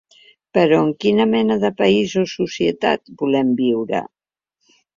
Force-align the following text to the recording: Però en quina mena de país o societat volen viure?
Però 0.57 0.79
en 0.85 0.89
quina 1.05 1.27
mena 1.33 1.59
de 1.65 1.71
país 1.83 2.17
o 2.23 2.25
societat 2.33 3.15
volen 3.23 3.55
viure? 3.63 4.05